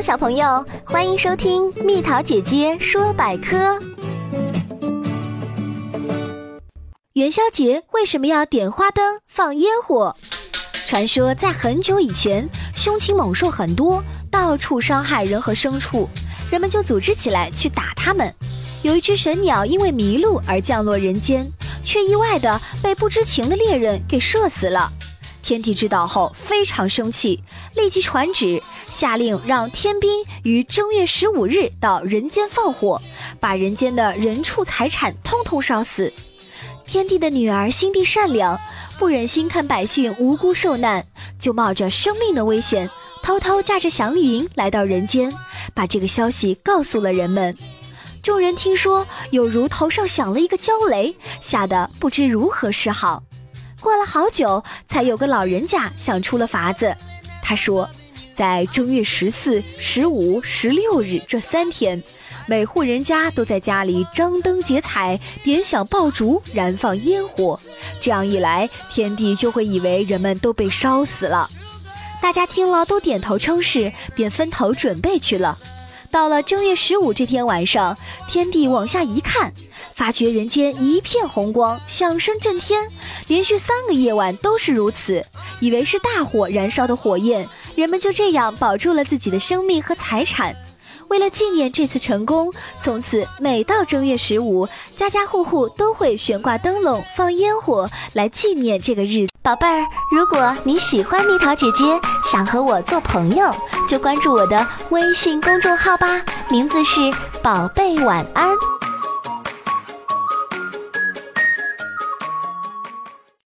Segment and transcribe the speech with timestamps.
[0.00, 3.78] 小朋友，欢迎收听蜜桃姐姐说百科。
[7.12, 10.16] 元宵节为什么要点花灯、放烟火？
[10.86, 16.08] 传说在很久以前，凶禽猛兽很多，到处伤害人和牲畜，
[16.50, 18.34] 人们就组织起来去打它们。
[18.82, 21.46] 有一只神鸟因为迷路而降落人间，
[21.84, 24.90] 却意外的被不知情的猎人给射死了。
[25.50, 27.42] 天帝知道后非常生气，
[27.74, 33.02] 立即传旨，下令让天兵于正月十五日到人间放火，
[33.40, 36.12] 把人间的人畜财产通通烧死。
[36.86, 38.56] 天帝的女儿心地善良，
[38.96, 41.04] 不忍心看百姓无辜受难，
[41.36, 42.88] 就冒着生命的危险，
[43.20, 45.32] 偷偷驾着祥云来到人间，
[45.74, 47.58] 把这个消息告诉了人们。
[48.22, 53.24] 众人听说，有如头上响了一个焦雷，吓得不知如何是好。
[53.80, 56.94] 过了好久，才有个老人家想出了法子。
[57.42, 57.88] 他说，
[58.34, 62.02] 在正月十四、十五、十六日这三天，
[62.46, 67.58] 每户人家都在家里张灯结彩、点响爆竹、燃放烟火。
[68.00, 71.48] 这样一来，天帝就会以为人们都被烧死了。
[72.20, 75.58] 大家听了都点头称是，便分头准备去了。
[76.10, 77.96] 到了正月十五这天晚上，
[78.28, 79.52] 天帝往下一看。
[79.94, 82.88] 发觉人间一片红光，响声震天，
[83.26, 85.24] 连续三个夜晚都是如此，
[85.60, 90.56] 以为是大火燃烧的火焰，人们就这样保住了自己的生命和财产。
[91.10, 99.32] 为了纪念这次成功，从此每到正月十五，家家户户都会悬挂灯笼、放烟火来纪念这个日子。
[99.42, 101.84] 宝贝儿，如果你喜欢蜜桃姐姐，
[102.24, 103.52] 想和我做朋友，
[103.88, 107.00] 就关注我的微信公众号吧，名字是
[107.42, 108.54] 宝贝晚安。